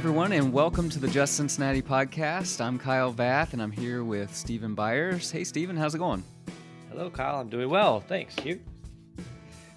[0.00, 2.58] everyone, and welcome to the Just Cincinnati podcast.
[2.62, 5.30] I'm Kyle Vath, and I'm here with Stephen Byers.
[5.30, 6.24] Hey, Stephen, how's it going?
[6.88, 7.38] Hello, Kyle.
[7.38, 8.00] I'm doing well.
[8.00, 8.34] Thanks.
[8.42, 8.58] You?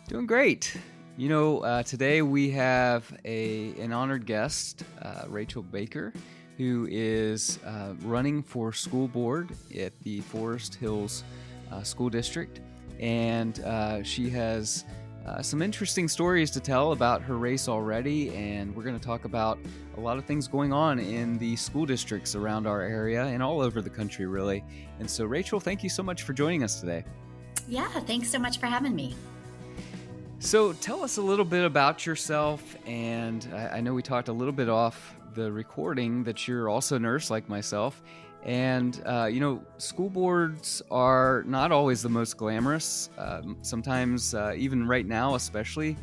[0.07, 0.77] Doing great.
[1.17, 6.13] You know, uh, today we have a an honored guest, uh, Rachel Baker,
[6.57, 11.25] who is uh, running for school board at the Forest Hills
[11.69, 12.61] uh, School District,
[12.97, 14.85] and uh, she has
[15.25, 19.23] uh, some interesting stories to tell about her race already, and we're going to talk
[19.23, 19.57] about
[19.95, 23.61] a lot of things going on in the school districts around our area and all
[23.61, 24.63] over the country, really.
[24.99, 27.05] And so, Rachel, thank you so much for joining us today.
[27.69, 29.15] Yeah, thanks so much for having me.
[30.39, 32.75] So, tell us a little bit about yourself.
[32.85, 36.97] And I, I know we talked a little bit off the recording that you're also
[36.97, 38.03] a nurse like myself.
[38.45, 43.09] And, uh, you know, school boards are not always the most glamorous.
[43.17, 45.95] Uh, sometimes, uh, even right now, especially,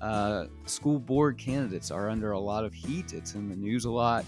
[0.00, 3.12] uh, school board candidates are under a lot of heat.
[3.12, 4.24] It's in the news a lot.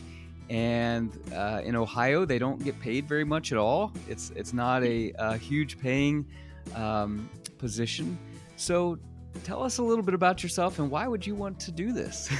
[0.51, 3.93] And uh, in Ohio, they don't get paid very much at all.
[4.09, 6.27] It's, it's not a, a huge paying
[6.75, 8.19] um, position.
[8.57, 8.99] So,
[9.43, 12.31] tell us a little bit about yourself and why would you want to do this?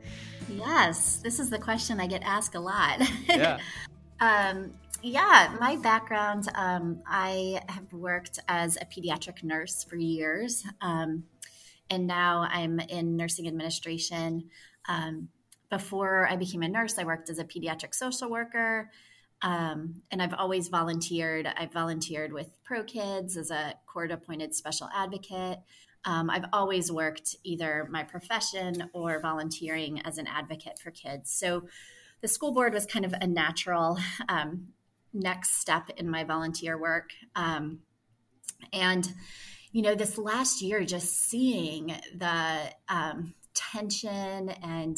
[0.48, 3.00] yes, this is the question I get asked a lot.
[3.28, 3.58] Yeah.
[4.20, 10.64] Um, yeah, my background, um, I have worked as a pediatric nurse for years.
[10.80, 11.24] Um,
[11.90, 14.48] and now I'm in nursing administration.
[14.88, 15.28] Um,
[15.70, 18.90] before I became a nurse, I worked as a pediatric social worker.
[19.42, 21.46] Um, and I've always volunteered.
[21.46, 25.58] I've volunteered with Pro Kids as a court appointed special advocate.
[26.06, 31.30] Um, I've always worked either my profession or volunteering as an advocate for kids.
[31.30, 31.64] So
[32.24, 33.98] the school board was kind of a natural
[34.30, 34.68] um,
[35.12, 37.10] next step in my volunteer work.
[37.36, 37.80] Um,
[38.72, 39.06] and,
[39.72, 44.96] you know, this last year, just seeing the um, tension and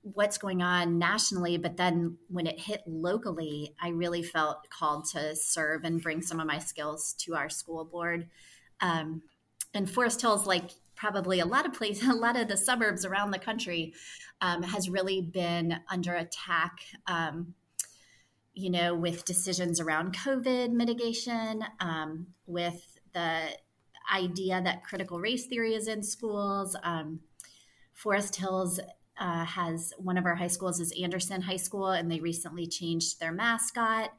[0.00, 5.36] what's going on nationally, but then when it hit locally, I really felt called to
[5.36, 8.30] serve and bring some of my skills to our school board.
[8.80, 9.20] Um,
[9.74, 10.70] and Forest Hills, like
[11.02, 13.92] probably a lot of places, a lot of the suburbs around the country,
[14.40, 16.78] um, has really been under attack.
[17.06, 17.54] Um,
[18.54, 23.44] you know, with decisions around COVID mitigation, um, with the
[24.12, 26.76] idea that critical race theory is in schools.
[26.82, 27.20] Um,
[27.94, 28.78] Forest Hills
[29.18, 33.20] uh, has one of our high schools is Anderson High School, and they recently changed
[33.20, 34.12] their mascot.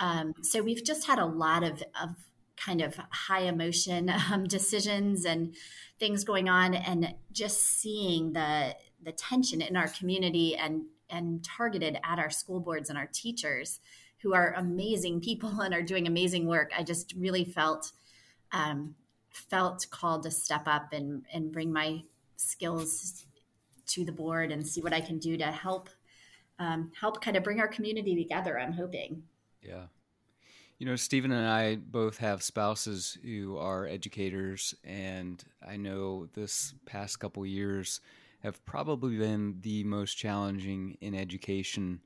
[0.00, 2.16] Um, so we've just had a lot of, of
[2.56, 5.54] kind of high emotion um, decisions and
[5.98, 11.98] things going on and just seeing the the tension in our community and and targeted
[12.02, 13.78] at our school boards and our teachers
[14.22, 16.70] who are amazing people and are doing amazing work.
[16.76, 17.92] I just really felt
[18.52, 18.94] um,
[19.32, 22.02] felt called to step up and and bring my
[22.36, 23.24] skills
[23.86, 25.88] to the board and see what i can do to help
[26.58, 29.22] um, help kind of bring our community together i'm hoping.
[29.62, 29.86] Yeah
[30.78, 36.74] you know, Stephen and I both have spouses who are educators, and I know this
[36.84, 38.00] past couple years
[38.42, 42.00] have probably been the most challenging in education,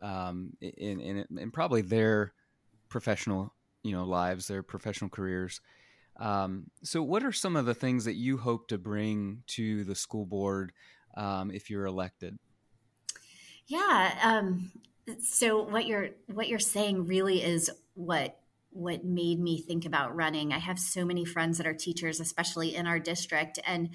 [0.00, 2.32] um, in, in in probably their
[2.88, 5.60] professional you know lives, their professional careers.
[6.18, 9.96] Um, so, what are some of the things that you hope to bring to the
[9.96, 10.72] school board
[11.16, 12.38] um, if you're elected?
[13.66, 14.14] Yeah.
[14.22, 14.70] Um,
[15.20, 18.38] so what you're what you're saying really is what
[18.74, 20.50] what made me think about running.
[20.50, 23.90] I have so many friends that are teachers, especially in our district, and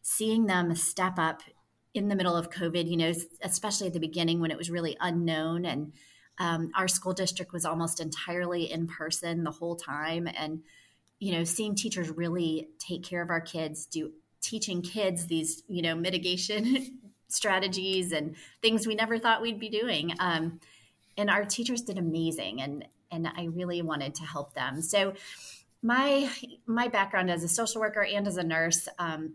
[0.00, 1.42] seeing them step up
[1.94, 4.96] in the middle of COVID, you know, especially at the beginning when it was really
[5.00, 5.92] unknown and
[6.38, 10.26] um, our school district was almost entirely in person the whole time.
[10.26, 10.62] And,
[11.18, 15.82] you know, seeing teachers really take care of our kids, do teaching kids these, you
[15.82, 20.14] know, mitigation strategies and things we never thought we'd be doing.
[20.18, 20.58] Um,
[21.16, 22.62] and our teachers did amazing.
[22.62, 24.82] And and I really wanted to help them.
[24.82, 25.14] So
[25.82, 26.30] my
[26.66, 29.34] my background as a social worker and as a nurse, um,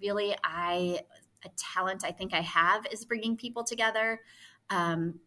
[0.00, 1.00] really, I
[1.44, 4.20] a talent I think I have is bringing people together.
[4.70, 5.20] Um,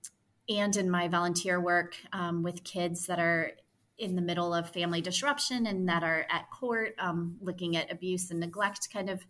[0.49, 3.51] and in my volunteer work um, with kids that are
[3.97, 8.31] in the middle of family disruption and that are at court um, looking at abuse
[8.31, 9.21] and neglect kind of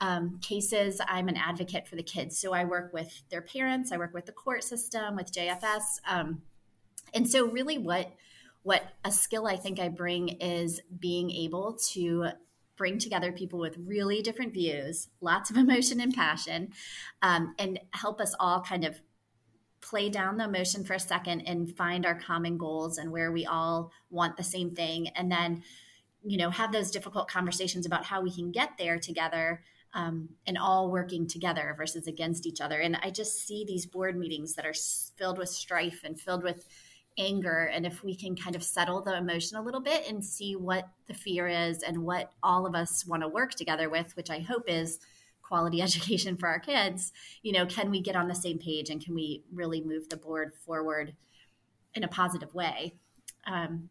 [0.00, 2.38] um, cases, I'm an advocate for the kids.
[2.38, 6.00] So I work with their parents, I work with the court system, with JFS.
[6.06, 6.42] Um,
[7.14, 8.12] and so really what
[8.62, 12.30] what a skill I think I bring is being able to
[12.76, 16.72] bring together people with really different views, lots of emotion and passion,
[17.22, 19.00] um, and help us all kind of
[19.80, 23.46] play down the emotion for a second and find our common goals and where we
[23.46, 25.08] all want the same thing.
[25.08, 25.62] And then,
[26.24, 29.62] you know, have those difficult conversations about how we can get there together
[29.94, 32.80] um, and all working together versus against each other.
[32.80, 34.74] And I just see these board meetings that are
[35.16, 36.66] filled with strife and filled with
[37.18, 37.70] anger.
[37.72, 40.88] And if we can kind of settle the emotion a little bit and see what
[41.06, 44.40] the fear is and what all of us want to work together with, which I
[44.40, 44.98] hope is
[45.42, 49.04] quality education for our kids, you know, can we get on the same page and
[49.04, 51.14] can we really move the board forward
[51.94, 52.94] in a positive way?
[53.46, 53.88] Um,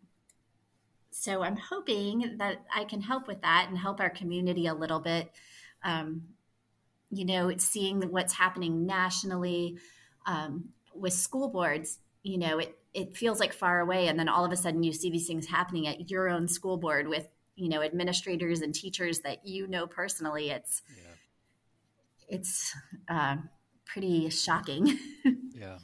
[1.12, 5.00] so I'm hoping that I can help with that and help our community a little
[5.00, 5.32] bit.
[5.82, 6.24] Um,
[7.10, 9.78] you know, seeing what's happening nationally
[10.26, 14.08] um, with school boards, you know, it, it feels like far away.
[14.08, 16.78] And then all of a sudden you see these things happening at your own school
[16.78, 20.50] board with, you know, administrators and teachers that you know personally.
[20.50, 22.38] It's, yeah.
[22.38, 22.74] it's
[23.10, 23.36] uh,
[23.86, 24.98] pretty shocking.
[25.54, 25.78] yeah.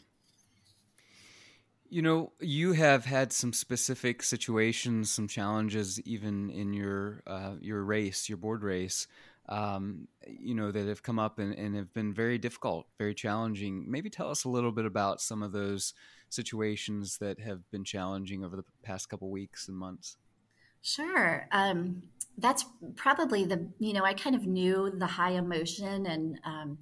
[1.90, 7.84] You know, you have had some specific situations, some challenges, even in your uh, your
[7.84, 9.08] race, your board race.
[9.50, 13.92] Um, you know that have come up and, and have been very difficult, very challenging.
[13.92, 15.94] Maybe tell us a little bit about some of those
[16.32, 20.18] situations that have been challenging over the past couple weeks and months.
[20.82, 21.48] Sure.
[21.52, 22.04] Um,
[22.38, 26.78] that's probably the you know I kind of knew the high emotion and um,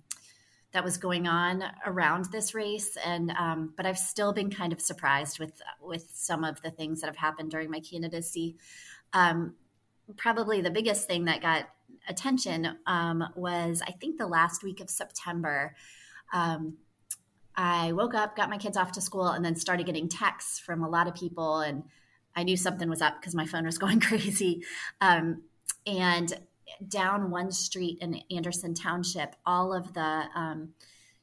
[0.71, 4.79] that was going on around this race and um, but i've still been kind of
[4.79, 8.55] surprised with with some of the things that have happened during my candidacy
[9.13, 9.55] um,
[10.17, 11.69] probably the biggest thing that got
[12.07, 15.75] attention um, was i think the last week of september
[16.33, 16.77] um,
[17.59, 20.83] i woke up got my kids off to school and then started getting texts from
[20.83, 21.83] a lot of people and
[22.35, 24.63] i knew something was up because my phone was going crazy
[25.01, 25.44] um,
[25.85, 26.33] and
[26.88, 30.69] down one street in Anderson Township, all of the um,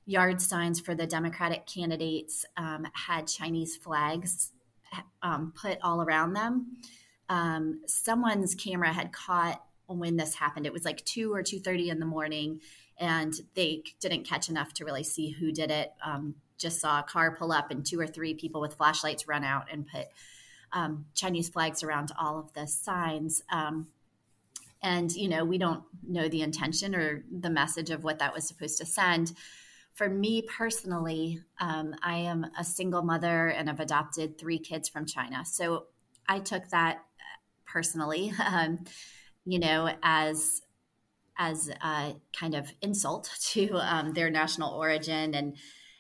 [0.05, 4.53] yard signs for the Democratic candidates um, had Chinese flags
[5.23, 6.79] um, put all around them.
[7.29, 10.67] Um, someone's camera had caught when this happened.
[10.67, 12.61] It was like two or two thirty in the morning,
[12.99, 15.93] and they didn't catch enough to really see who did it.
[16.05, 19.45] Um, just saw a car pull up and two or three people with flashlights run
[19.45, 20.07] out and put
[20.73, 23.43] um, Chinese flags around all of the signs.
[23.51, 23.89] Um,
[24.83, 28.47] and you know we don't know the intention or the message of what that was
[28.47, 29.33] supposed to send
[29.95, 35.07] for me personally um, i am a single mother and i've adopted three kids from
[35.07, 35.87] china so
[36.29, 36.99] i took that
[37.67, 38.85] personally um,
[39.45, 40.63] you know as
[41.39, 45.57] as a kind of insult to um, their national origin and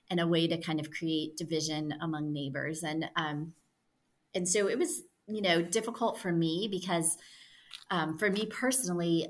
[0.08, 3.52] and a way to kind of create division among neighbors and um,
[4.34, 7.18] and so it was you know difficult for me because
[7.90, 9.28] um, for me personally,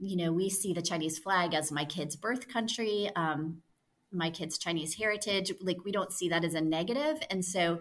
[0.00, 3.62] you know, we see the Chinese flag as my kid's birth country, um,
[4.12, 5.52] my kid's Chinese heritage.
[5.60, 7.22] Like, we don't see that as a.
[7.30, 7.80] And so,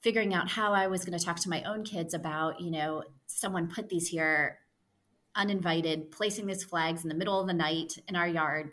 [0.00, 3.04] figuring out how I was going to talk to my own kids about, you know,
[3.26, 4.59] someone put these here
[5.34, 8.72] uninvited, placing these flags in the middle of the night in our yard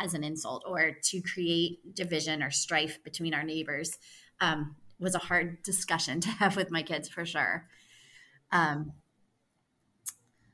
[0.00, 3.98] as an insult or to create division or strife between our neighbors
[4.40, 7.66] um, was a hard discussion to have with my kids for sure.
[8.50, 8.92] Um,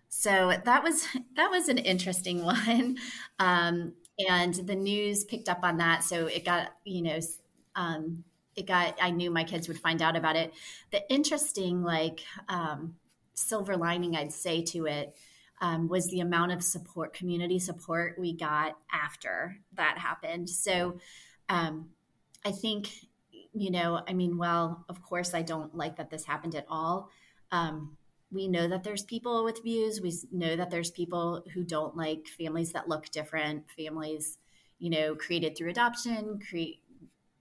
[0.08, 1.06] so that was
[1.36, 2.96] that was an interesting one.
[3.38, 3.94] Um,
[4.28, 6.04] and the news picked up on that.
[6.04, 7.20] So it got you know
[7.76, 8.24] um,
[8.56, 10.52] it got i knew my kids would find out about it.
[10.90, 12.96] The interesting like um,
[13.40, 15.14] silver lining i'd say to it
[15.60, 20.98] um, was the amount of support community support we got after that happened so
[21.48, 21.90] um,
[22.44, 22.90] i think
[23.52, 27.10] you know i mean well of course i don't like that this happened at all
[27.52, 27.96] um,
[28.32, 30.00] we know that there's people with views.
[30.00, 34.38] We know that there's people who don't like families that look different, families,
[34.78, 36.80] you know, created through adoption, create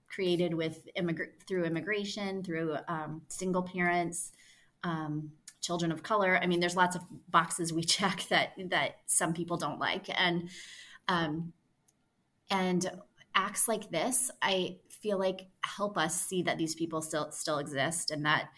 [0.08, 4.32] created with immigr- through immigration, through um, single parents,
[4.82, 5.30] um,
[5.60, 6.38] children of color.
[6.42, 10.48] I mean, there's lots of boxes we check that that some people don't like, and
[11.08, 11.52] um,
[12.50, 12.90] and
[13.34, 18.10] acts like this, I feel like help us see that these people still still exist
[18.10, 18.50] and that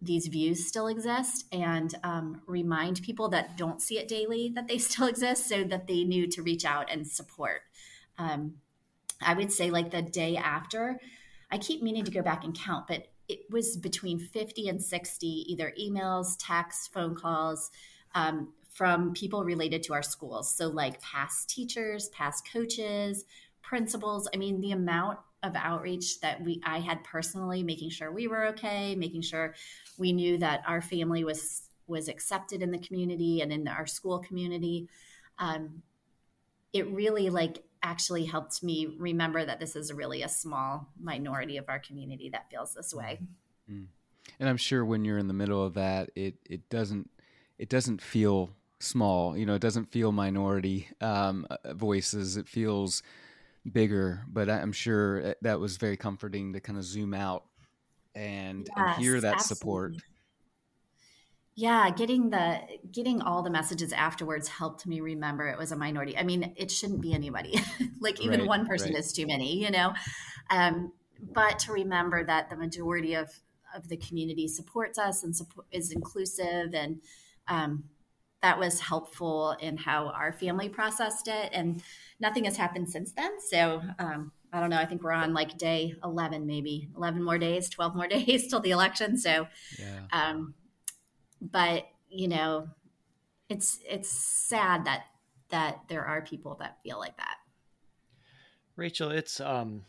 [0.00, 4.78] these views still exist and um, remind people that don't see it daily that they
[4.78, 7.62] still exist so that they knew to reach out and support.
[8.18, 8.56] Um,
[9.22, 11.00] I would say, like the day after,
[11.50, 15.26] I keep meaning to go back and count, but it was between 50 and 60
[15.26, 17.70] either emails, texts, phone calls
[18.14, 20.54] um, from people related to our schools.
[20.54, 23.24] So, like past teachers, past coaches,
[23.62, 24.28] principals.
[24.32, 28.46] I mean, the amount of outreach that we I had personally, making sure we were
[28.46, 29.54] okay, making sure
[29.98, 34.18] we knew that our family was was accepted in the community and in our school
[34.18, 34.88] community.
[35.38, 35.82] Um,
[36.72, 41.68] it really like actually helped me remember that this is really a small minority of
[41.68, 43.20] our community that feels this way.
[43.70, 43.84] Mm-hmm.
[44.40, 47.10] And I'm sure when you're in the middle of that, it it doesn't
[47.58, 48.50] it doesn't feel
[48.80, 49.36] small.
[49.36, 52.36] You know, it doesn't feel minority um, uh, voices.
[52.36, 53.02] It feels
[53.70, 54.24] bigger.
[54.28, 57.44] But I'm sure that was very comforting to kind of zoom out
[58.14, 59.56] and, yes, and hear that absolutely.
[59.56, 59.94] support.
[61.56, 66.18] Yeah, getting the getting all the messages afterwards helped me remember it was a minority.
[66.18, 67.60] I mean, it shouldn't be anybody.
[68.00, 68.98] like even right, one person right.
[68.98, 69.92] is too many, you know.
[70.50, 70.92] Um,
[71.32, 73.30] but to remember that the majority of
[73.74, 77.00] of the community supports us and support, is inclusive and
[77.48, 77.84] um,
[78.42, 81.82] that was helpful in how our family processed it and
[82.20, 85.58] nothing has happened since then so um, i don't know i think we're on like
[85.58, 89.46] day 11 maybe 11 more days 12 more days till the election so
[89.78, 90.02] yeah.
[90.12, 90.54] um,
[91.52, 92.68] but you know
[93.48, 95.06] it's it's sad that
[95.50, 97.36] that there are people that feel like that
[98.76, 99.82] rachel it's um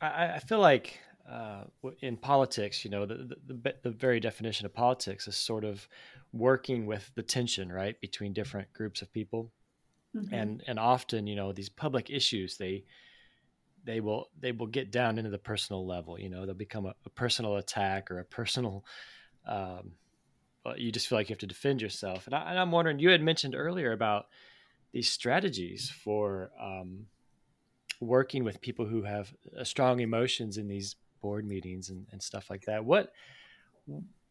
[0.00, 1.64] i, I feel like uh,
[2.00, 5.86] in politics, you know, the, the, the very definition of politics is sort of
[6.32, 9.52] working with the tension, right, between different groups of people,
[10.14, 10.34] mm-hmm.
[10.34, 12.84] and and often, you know, these public issues they
[13.84, 16.18] they will they will get down into the personal level.
[16.18, 18.84] You know, they'll become a, a personal attack or a personal.
[19.46, 19.92] Um,
[20.76, 22.98] you just feel like you have to defend yourself, and, I, am wondering.
[22.98, 24.26] You had mentioned earlier about
[24.92, 27.06] these strategies for um,
[28.00, 32.50] working with people who have uh, strong emotions in these board meetings and, and stuff
[32.50, 32.84] like that.
[32.84, 33.12] What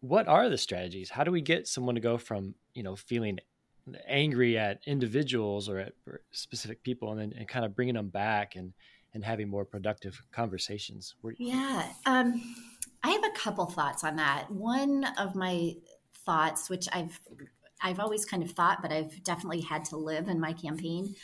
[0.02, 1.10] what are the strategies?
[1.10, 3.40] How do we get someone to go from you know feeling
[4.08, 5.94] angry at individuals or at
[6.32, 8.74] specific people, and then and kind of bringing them back and
[9.14, 11.16] and having more productive conversations?
[11.38, 12.42] Yeah, um,
[13.04, 14.52] I have a couple thoughts on that.
[14.52, 15.76] One of my
[16.26, 17.20] thoughts, which I've
[17.82, 21.16] I've always kind of thought, but I've definitely had to live in my campaign,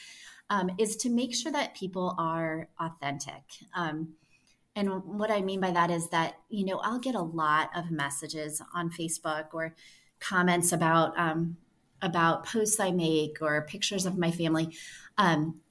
[0.50, 3.44] um, is to make sure that people are authentic.
[3.76, 4.16] Um,
[4.76, 7.92] and what I mean by that is that, you know, I'll get a lot of
[7.92, 9.76] messages on Facebook or
[10.20, 11.58] comments about um,
[12.02, 14.76] about posts I make or pictures of my family
[15.18, 15.62] um,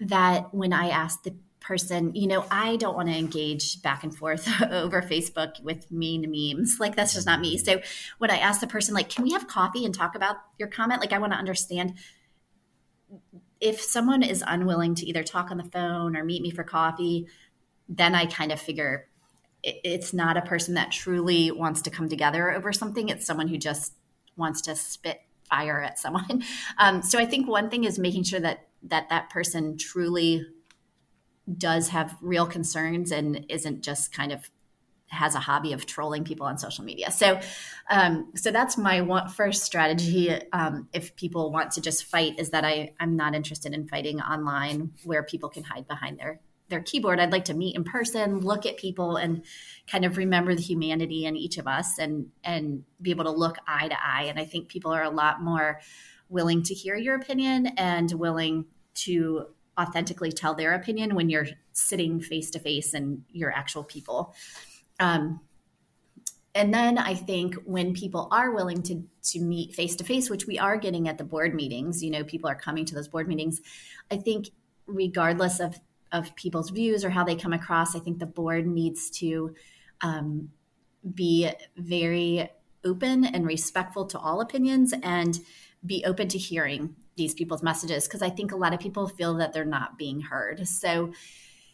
[0.00, 1.34] that when I ask the
[1.66, 6.30] person, you know, I don't want to engage back and forth over Facebook with mean
[6.30, 6.76] memes.
[6.78, 7.58] Like that's just not me.
[7.58, 7.80] So
[8.18, 11.00] when I ask the person, like, can we have coffee and talk about your comment?
[11.00, 11.94] Like I want to understand
[13.60, 17.26] if someone is unwilling to either talk on the phone or meet me for coffee
[17.88, 19.08] then I kind of figure
[19.62, 23.08] it's not a person that truly wants to come together over something.
[23.08, 23.94] It's someone who just
[24.36, 26.42] wants to spit fire at someone.
[26.78, 30.46] Um, so I think one thing is making sure that that that person truly
[31.56, 34.50] does have real concerns and isn't just kind of
[35.08, 37.10] has a hobby of trolling people on social media.
[37.10, 37.38] So,
[37.88, 40.36] um, so that's my one, first strategy.
[40.52, 44.20] Um, if people want to just fight, is that I I'm not interested in fighting
[44.20, 48.40] online where people can hide behind their their keyboard i'd like to meet in person
[48.40, 49.44] look at people and
[49.86, 53.56] kind of remember the humanity in each of us and and be able to look
[53.68, 55.80] eye to eye and i think people are a lot more
[56.28, 59.46] willing to hear your opinion and willing to
[59.78, 64.34] authentically tell their opinion when you're sitting face to face and you're actual people
[65.00, 65.40] um,
[66.54, 70.46] and then i think when people are willing to to meet face to face which
[70.46, 73.28] we are getting at the board meetings you know people are coming to those board
[73.28, 73.60] meetings
[74.10, 74.50] i think
[74.86, 75.78] regardless of
[76.12, 77.94] of people's views or how they come across.
[77.94, 79.54] I think the board needs to
[80.00, 80.50] um,
[81.14, 82.48] be very
[82.84, 85.38] open and respectful to all opinions and
[85.84, 89.34] be open to hearing these people's messages because I think a lot of people feel
[89.34, 90.66] that they're not being heard.
[90.68, 91.12] So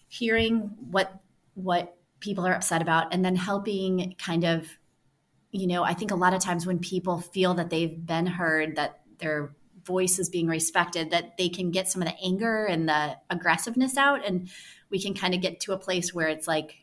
[0.09, 1.21] hearing what
[1.55, 4.69] what people are upset about and then helping kind of
[5.55, 8.77] you know, I think a lot of times when people feel that they've been heard
[8.77, 12.89] that they're voice is being respected, that they can get some of the anger and
[12.89, 14.27] the aggressiveness out.
[14.27, 14.49] And
[14.91, 16.77] we can kind of get to a place where it's like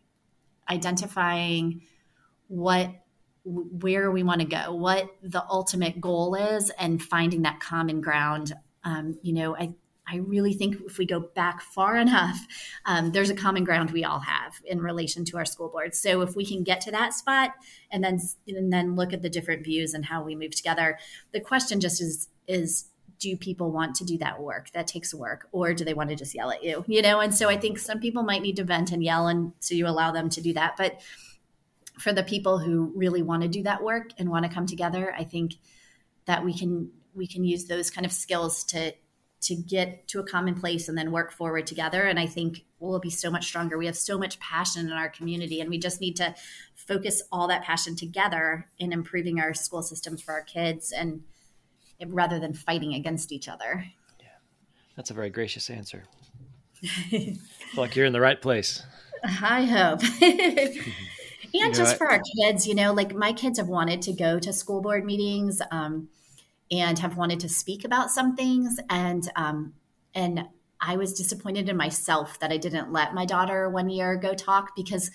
[0.70, 1.82] identifying
[2.48, 2.90] what
[3.44, 8.54] where we want to go, what the ultimate goal is, and finding that common ground.
[8.84, 9.74] Um, you know, I
[10.12, 12.40] I really think if we go back far enough,
[12.86, 15.96] um, there's a common ground we all have in relation to our school board.
[15.96, 17.52] So if we can get to that spot
[17.92, 20.98] and then and then look at the different views and how we move together,
[21.32, 22.86] the question just is is
[23.20, 26.16] do people want to do that work that takes work or do they want to
[26.16, 28.64] just yell at you you know and so i think some people might need to
[28.64, 31.00] vent and yell and so you allow them to do that but
[32.00, 35.14] for the people who really want to do that work and want to come together
[35.18, 35.56] i think
[36.26, 38.94] that we can we can use those kind of skills to
[39.42, 43.00] to get to a common place and then work forward together and i think we'll
[43.00, 46.02] be so much stronger we have so much passion in our community and we just
[46.02, 46.34] need to
[46.76, 51.22] focus all that passion together in improving our school systems for our kids and
[52.08, 53.86] rather than fighting against each other.
[54.20, 54.28] Yeah,
[54.96, 56.04] that's a very gracious answer.
[57.78, 58.84] like you're in the right place.
[59.24, 60.02] I hope.
[61.54, 64.14] and you know, just for our kids, you know, like my kids have wanted to
[64.14, 65.62] go to school board meetings.
[65.72, 66.10] Um,
[66.72, 68.80] and have wanted to speak about some things.
[68.90, 69.74] And, um,
[70.14, 70.46] and
[70.82, 74.76] I was disappointed in myself that I didn't let my daughter one year go talk
[74.76, 75.12] because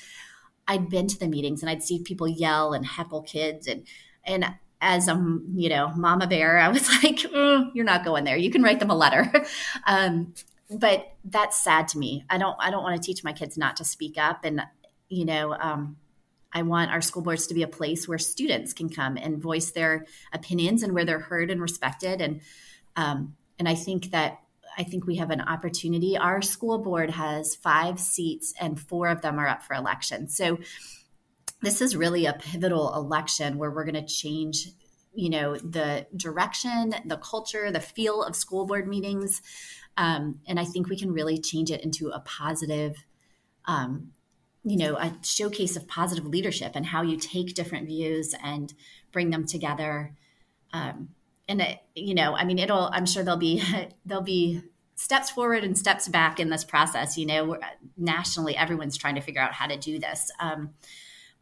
[0.66, 3.86] I'd been to the meetings and I'd see people yell and heckle kids and
[4.26, 4.46] and
[4.80, 5.14] as a
[5.54, 8.36] you know mama bear, I was like, mm, "You're not going there.
[8.36, 9.30] You can write them a letter."
[9.86, 10.34] um,
[10.70, 12.24] but that's sad to me.
[12.28, 14.62] I don't I don't want to teach my kids not to speak up, and
[15.08, 15.96] you know, um,
[16.54, 19.72] I want our school boards to be a place where students can come and voice
[19.72, 22.20] their opinions and where they're heard and respected.
[22.20, 22.40] And
[22.96, 24.38] um, and I think that
[24.78, 26.16] I think we have an opportunity.
[26.16, 30.28] Our school board has five seats, and four of them are up for election.
[30.28, 30.58] So
[31.60, 34.68] this is really a pivotal election where we're going to change
[35.14, 39.40] you know the direction the culture the feel of school board meetings
[39.96, 42.96] um, and i think we can really change it into a positive
[43.66, 44.10] um,
[44.64, 48.74] you know a showcase of positive leadership and how you take different views and
[49.12, 50.14] bring them together.
[50.72, 51.10] Um,
[51.46, 53.62] and it, you know i mean it'll i'm sure there'll be
[54.06, 54.62] there'll be
[54.96, 57.18] steps forward and steps back in this process.
[57.18, 57.58] You know
[57.96, 60.30] nationally everyone's trying to figure out how to do this.
[60.40, 60.70] Um,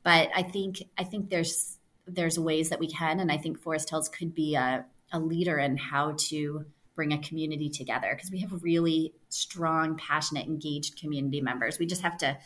[0.02, 3.88] but i think i think there's there's ways that we can and i think forest
[3.88, 6.64] hills could be a, a leader in how to
[6.94, 11.78] bring a community together because we have really strong passionate engaged community members.
[11.78, 12.36] We just have to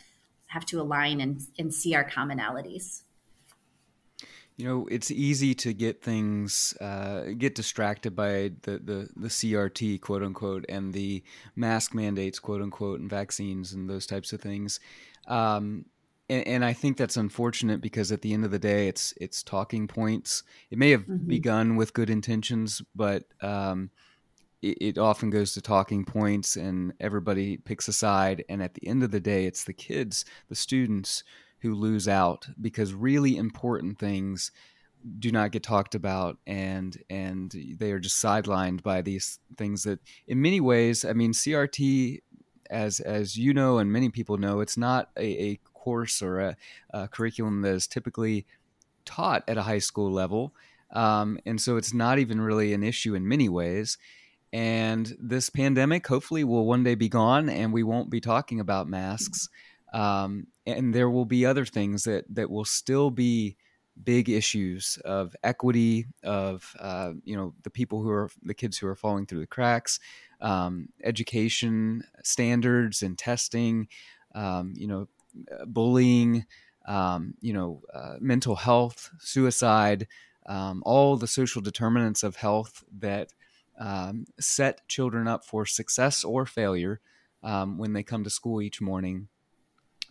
[0.47, 3.01] have to align and, and see our commonalities
[4.57, 10.01] you know, it's easy to get things uh, get distracted by the, the the CRT
[10.01, 11.23] quote unquote and the
[11.55, 14.79] mask mandates quote unquote and vaccines and those types of things.
[15.27, 15.85] Um,
[16.29, 19.43] and, and, I think that's unfortunate because at the end of the day, it's it's
[19.43, 20.43] talking points.
[20.71, 21.27] It may have mm-hmm.
[21.27, 23.91] begun with good intentions, but um,
[24.61, 28.43] it, it, often goes to talking points, and everybody picks a side.
[28.49, 31.23] And at the end of the day, it's the kids, the students
[31.59, 34.51] who lose out because really important things
[35.19, 36.37] do not get talked about.
[36.45, 41.31] And and they are just sidelined by these things that in many ways i mean
[41.31, 42.19] crt
[42.69, 46.57] as as you know and many people know it's not a, a course or a,
[46.89, 48.45] a, curriculum that is typically
[49.05, 50.53] taught at a high school level.
[50.91, 53.97] Um, and so it's not even really an issue in many ways
[54.53, 58.87] and this pandemic hopefully will one day be gone and we won't be talking about
[58.87, 59.49] masks.
[59.93, 63.57] Um, and there will be other things that that will still be
[64.03, 68.87] big issues of equity of uh, you know the people who are the kids who
[68.87, 69.99] are falling through the cracks
[70.41, 73.87] um, education standards and testing
[74.35, 75.07] um, you know
[75.65, 76.45] bullying
[76.87, 80.07] um, you know uh, mental health suicide
[80.45, 83.33] um, all the social determinants of health that
[83.77, 86.99] um, set children up for success or failure
[87.43, 89.27] um, when they come to school each morning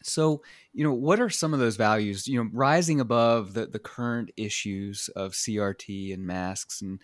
[0.06, 3.78] so, you know, what are some of those values, you know, rising above the, the
[3.78, 7.00] current issues of CRT and masks and,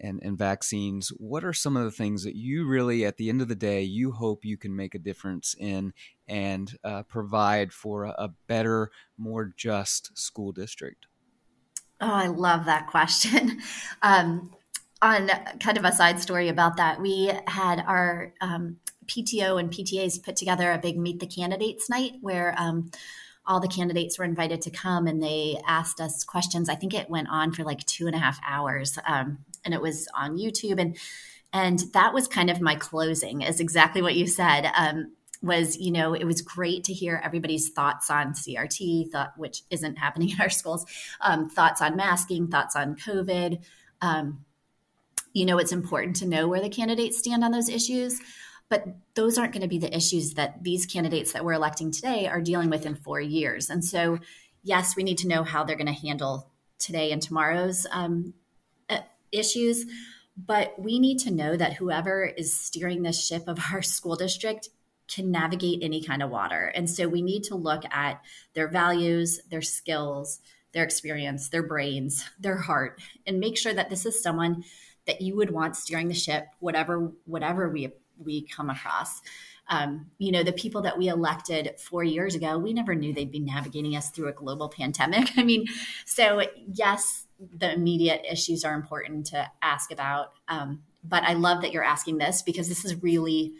[0.00, 1.08] and, and vaccines?
[1.08, 3.82] What are some of the things that you really, at the end of the day,
[3.82, 5.92] you hope you can make a difference in
[6.28, 11.06] and uh, provide for a, a better, more just school district?
[12.00, 13.60] Oh, I love that question.
[14.02, 14.52] Um,
[15.04, 15.28] on
[15.60, 20.34] kind of a side story about that, we had our um, PTO and PTAs put
[20.34, 22.90] together a big Meet the Candidates night where um,
[23.46, 26.70] all the candidates were invited to come and they asked us questions.
[26.70, 29.82] I think it went on for like two and a half hours, um, and it
[29.82, 30.80] was on YouTube.
[30.80, 30.96] and
[31.52, 34.70] And that was kind of my closing, is exactly what you said.
[34.74, 35.12] Um,
[35.42, 39.96] was you know it was great to hear everybody's thoughts on CRT, thought which isn't
[39.98, 40.86] happening in our schools,
[41.20, 43.58] um, thoughts on masking, thoughts on COVID.
[44.00, 44.46] Um,
[45.34, 48.18] you know, it's important to know where the candidates stand on those issues.
[48.70, 52.26] But those aren't going to be the issues that these candidates that we're electing today
[52.26, 53.68] are dealing with in four years.
[53.68, 54.18] And so,
[54.62, 58.32] yes, we need to know how they're going to handle today and tomorrow's um,
[58.88, 59.00] uh,
[59.32, 59.84] issues.
[60.36, 64.70] But we need to know that whoever is steering the ship of our school district
[65.08, 66.72] can navigate any kind of water.
[66.74, 68.22] And so we need to look at
[68.54, 70.40] their values, their skills,
[70.72, 74.64] their experience, their brains, their heart, and make sure that this is someone
[75.06, 79.20] that you would want steering the ship, whatever whatever we we come across.
[79.68, 83.30] Um, you know, the people that we elected four years ago, we never knew they'd
[83.30, 85.30] be navigating us through a global pandemic.
[85.36, 85.66] I mean,
[86.04, 90.32] so yes, the immediate issues are important to ask about.
[90.48, 93.54] Um, but I love that you're asking this because this is really,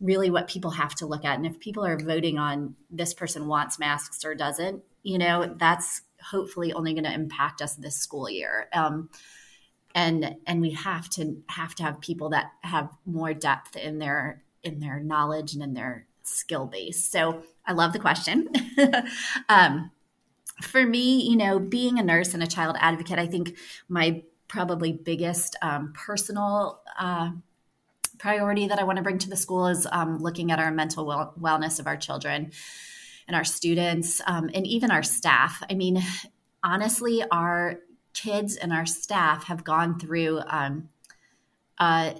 [0.00, 1.36] really what people have to look at.
[1.36, 6.02] And if people are voting on this person wants masks or doesn't, you know, that's
[6.20, 8.68] hopefully only going to impact us this school year.
[8.72, 9.08] Um,
[9.94, 14.42] and and we have to have to have people that have more depth in their
[14.62, 18.48] in their knowledge and in their skill base so i love the question
[19.48, 19.90] um,
[20.62, 23.56] for me you know being a nurse and a child advocate i think
[23.88, 27.30] my probably biggest um, personal uh,
[28.18, 31.06] priority that I want to bring to the school is um, looking at our mental
[31.06, 32.50] well- wellness of our children
[33.28, 35.62] and our students um, and even our staff.
[35.70, 36.02] I mean,
[36.62, 37.78] honestly, our
[38.14, 40.88] kids and our staff have gone through um,
[41.78, 42.16] a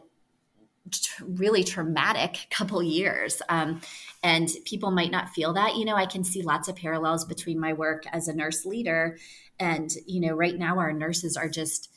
[1.23, 3.43] really traumatic couple years.
[3.49, 3.81] Um,
[4.23, 5.77] and people might not feel that.
[5.77, 9.19] You know, I can see lots of parallels between my work as a nurse leader
[9.59, 11.91] and, you know, right now our nurses are just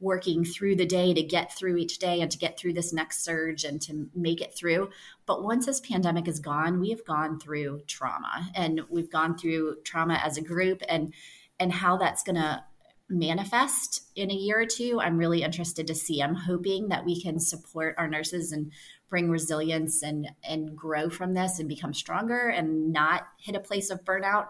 [0.00, 3.22] working through the day to get through each day and to get through this next
[3.22, 4.88] surge and to make it through.
[5.26, 9.76] But once this pandemic is gone, we have gone through trauma and we've gone through
[9.84, 11.12] trauma as a group and
[11.58, 12.64] and how that's going to
[13.10, 15.00] manifest in a year or two.
[15.02, 16.22] I'm really interested to see.
[16.22, 18.72] I'm hoping that we can support our nurses and
[19.10, 23.90] bring resilience and and grow from this and become stronger and not hit a place
[23.90, 24.46] of burnout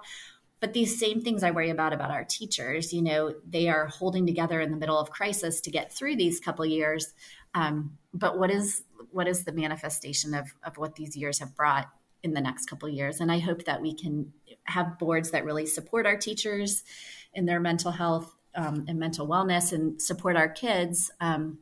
[0.61, 4.27] but these same things i worry about about our teachers you know they are holding
[4.27, 7.15] together in the middle of crisis to get through these couple years
[7.55, 11.89] um, but what is what is the manifestation of of what these years have brought
[12.23, 14.31] in the next couple years and i hope that we can
[14.65, 16.85] have boards that really support our teachers
[17.33, 21.59] in their mental health um, and mental wellness and support our kids um,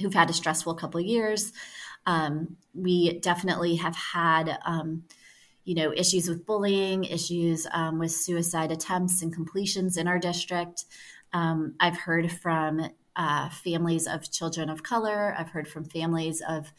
[0.00, 1.52] who've had a stressful couple years
[2.06, 5.04] um, we definitely have had um,
[5.64, 10.84] you know, issues with bullying, issues um, with suicide attempts and completions in our district.
[11.32, 15.34] Um, I've heard from uh, families of children of color.
[15.38, 16.72] I've heard from families of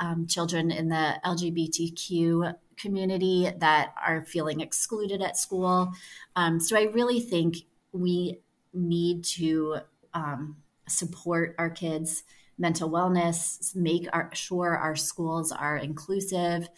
[0.00, 5.92] um, children in the LGBTQ community that are feeling excluded at school.
[6.34, 7.58] Um, so I really think
[7.92, 8.40] we
[8.74, 9.78] need to
[10.12, 10.56] um,
[10.88, 12.24] support our kids'
[12.58, 16.68] mental wellness, make our, sure our schools are inclusive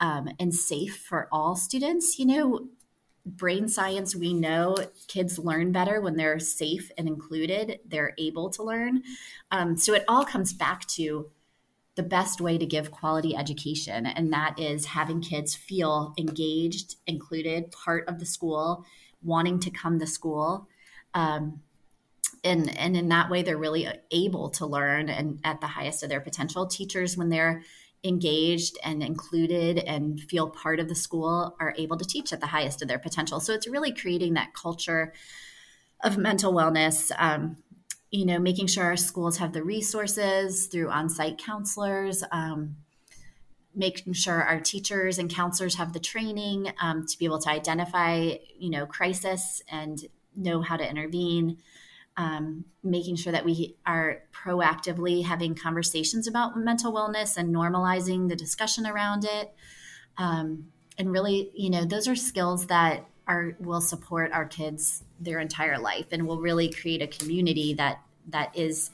[0.00, 2.18] um, and safe for all students.
[2.18, 2.68] You know,
[3.24, 4.76] brain science, we know
[5.08, 9.02] kids learn better when they're safe and included, they're able to learn.
[9.50, 11.30] Um, so it all comes back to
[11.96, 17.70] the best way to give quality education, and that is having kids feel engaged, included,
[17.72, 18.84] part of the school,
[19.22, 20.68] wanting to come to school.
[21.16, 21.62] Um,
[22.44, 26.08] and, and in that way, they're really able to learn and at the highest of
[26.08, 26.66] their potential.
[26.66, 27.62] Teachers, when they're
[28.04, 32.46] engaged and included and feel part of the school are able to teach at the
[32.46, 33.40] highest of their potential.
[33.40, 35.12] So it's really creating that culture
[36.04, 37.10] of mental wellness.
[37.18, 37.56] Um,
[38.10, 42.22] you know, making sure our schools have the resources through on-site counselors.
[42.30, 42.76] Um,
[43.74, 48.34] making sure our teachers and counselors have the training um, to be able to identify,
[48.58, 51.58] you know, crisis and know how to intervene
[52.16, 58.36] um, making sure that we are proactively having conversations about mental wellness and normalizing the
[58.36, 59.52] discussion around it.
[60.16, 60.68] Um,
[60.98, 65.78] and really, you know, those are skills that are will support our kids their entire
[65.78, 68.90] life and will really create a community that that is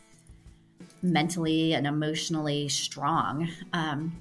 [1.00, 3.48] mentally and emotionally strong.
[3.72, 4.20] Um,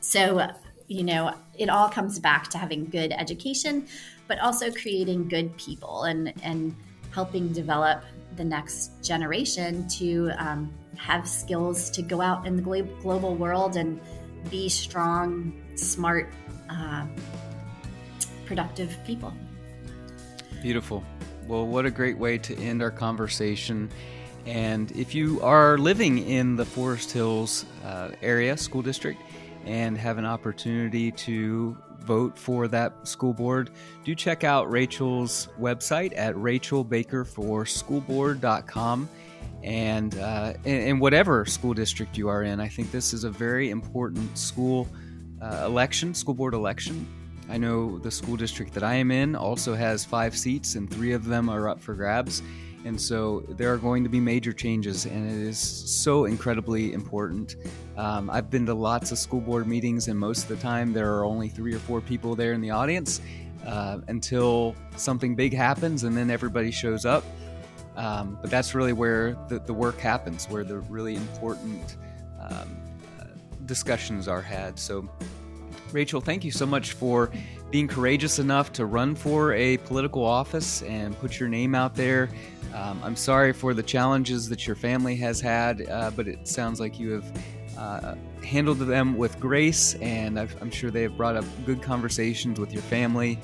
[0.00, 0.48] so,
[0.86, 3.86] you know, it all comes back to having good education,
[4.30, 6.72] but also creating good people and and
[7.12, 8.04] helping develop
[8.36, 12.62] the next generation to um, have skills to go out in the
[13.02, 14.00] global world and
[14.48, 16.32] be strong, smart,
[16.70, 17.04] uh,
[18.46, 19.34] productive people.
[20.62, 21.02] Beautiful.
[21.48, 23.90] Well, what a great way to end our conversation.
[24.46, 29.20] And if you are living in the Forest Hills uh, area school district
[29.66, 31.76] and have an opportunity to
[32.10, 33.70] vote for that school board,
[34.02, 39.08] do check out Rachel's website at rachelbakerforschoolboard.com.
[39.62, 43.30] And uh, in, in, whatever school district you are in, I think this is a
[43.30, 44.88] very important school
[45.40, 47.06] uh, election, school board election.
[47.48, 51.12] I know the school district that I am in also has five seats, and three
[51.12, 52.42] of them are up for grabs.
[52.84, 57.56] And so there are going to be major changes, and it is so incredibly important.
[57.96, 61.14] Um, I've been to lots of school board meetings, and most of the time there
[61.14, 63.20] are only three or four people there in the audience
[63.66, 67.22] uh, until something big happens, and then everybody shows up.
[67.96, 71.96] Um, but that's really where the, the, work happens, where the really important
[72.40, 72.78] um,
[73.20, 73.24] uh,
[73.66, 74.78] discussions are had.
[74.78, 75.06] So,
[75.92, 77.30] Rachel, thank you so much for
[77.70, 82.30] being courageous enough to run for a political office and put your name out there.
[82.74, 86.80] Um, I'm sorry for the challenges that your family has had, uh, but it sounds
[86.80, 87.32] like you have
[87.76, 92.60] uh, handled them with grace, and i am sure they have brought up good conversations
[92.60, 93.38] with your family.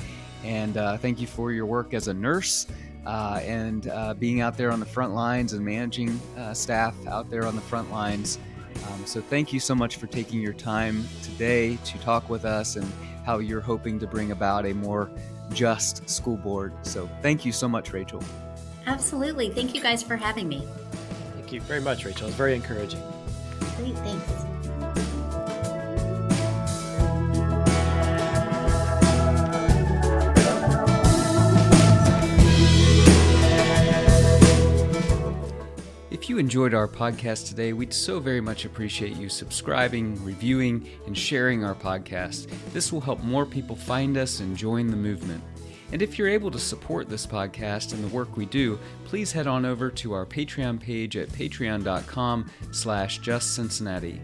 [0.45, 2.67] And uh, thank you for your work as a nurse
[3.07, 7.31] uh, and uh, being out there on the front lines and managing uh, staff out
[7.31, 8.39] there on the front lines.
[8.89, 12.77] Um, so, thank you so much for taking your time today to talk with us
[12.77, 12.87] and
[13.25, 15.11] how you're hoping to bring about a more
[15.53, 16.75] just school board.
[16.83, 18.23] So, thank you so much, Rachel.
[18.87, 19.51] Absolutely.
[19.51, 20.67] Thank you guys for having me.
[21.35, 22.29] Thank you very much, Rachel.
[22.29, 23.03] It's very encouraging.
[23.77, 23.97] Great.
[23.99, 24.47] Thanks.
[36.11, 41.17] If you enjoyed our podcast today, we'd so very much appreciate you subscribing, reviewing, and
[41.17, 42.49] sharing our podcast.
[42.73, 45.45] This will help more people find us and join the movement.
[45.93, 49.47] And if you're able to support this podcast and the work we do, please head
[49.47, 54.19] on over to our Patreon page at patreon.com slash justcincinnati.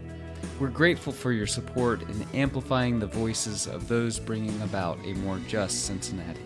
[0.59, 5.39] We're grateful for your support in amplifying the voices of those bringing about a more
[5.47, 6.39] just Cincinnati.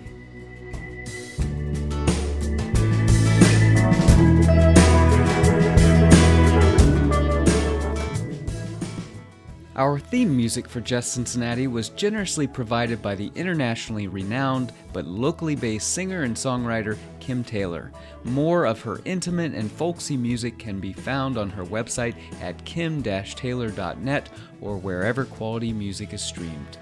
[9.78, 15.54] Our theme music for Just Cincinnati was generously provided by the internationally renowned but locally
[15.56, 17.92] based singer and songwriter Kim Taylor.
[18.24, 24.30] More of her intimate and folksy music can be found on her website at kim-taylor.net
[24.62, 26.80] or wherever quality music is streamed.